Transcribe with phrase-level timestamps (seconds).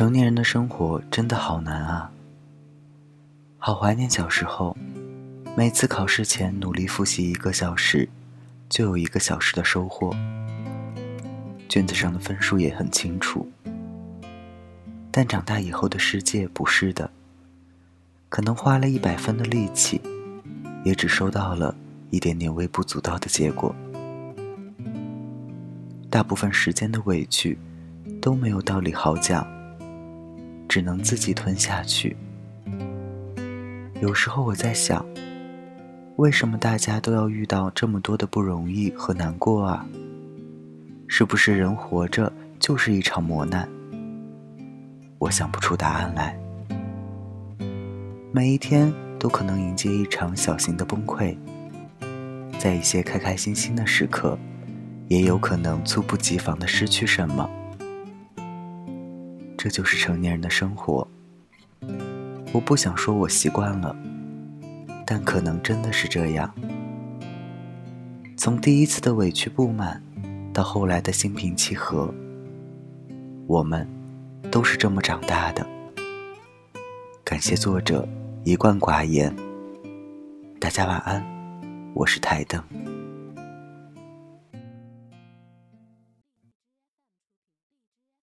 [0.00, 2.10] 成年人的生活真的好难啊！
[3.58, 4.74] 好怀念小时候，
[5.54, 8.08] 每次考试前努力复习一个小时，
[8.70, 10.16] 就有一个小时的收获。
[11.68, 13.46] 卷子上的分数也很清楚。
[15.10, 17.10] 但长大以后的世界不是的，
[18.30, 20.00] 可能花了一百分的力气，
[20.82, 21.74] 也只收到了
[22.08, 23.76] 一点点微不足道的结果。
[26.08, 27.58] 大部分时间的委屈
[28.18, 29.46] 都没有道理好讲，
[30.70, 32.16] 只能自己吞下去。
[34.00, 35.04] 有时候我在想，
[36.14, 39.84] 为什么大家都要遇到这么多的不容易和难过啊？
[41.08, 43.68] 是不是人活着就是一场磨难？
[45.18, 46.38] 我想不出答案来。
[48.32, 51.36] 每一天都可能迎接一场小型的崩溃，
[52.60, 54.38] 在一些开开心心的时刻，
[55.08, 57.50] 也有可能猝不及防的失去什么。
[59.62, 61.06] 这就是成年人的生活。
[62.50, 63.94] 我不想说我习惯了，
[65.04, 66.50] 但可能真的是这样。
[68.38, 70.02] 从第一次的委屈不满，
[70.50, 72.10] 到后来的心平气和，
[73.46, 73.86] 我们
[74.50, 75.68] 都是这么长大的。
[77.22, 78.08] 感谢作者
[78.44, 79.30] 一贯寡言。
[80.58, 81.22] 大家晚安，
[81.92, 82.64] 我是台灯。